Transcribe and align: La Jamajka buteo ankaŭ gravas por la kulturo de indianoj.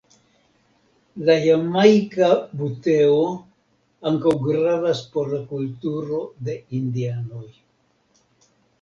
La 1.27 1.35
Jamajka 1.47 2.31
buteo 2.63 3.21
ankaŭ 4.13 4.35
gravas 4.49 5.05
por 5.15 5.33
la 5.37 5.45
kulturo 5.55 6.27
de 6.51 6.61
indianoj. 6.83 7.49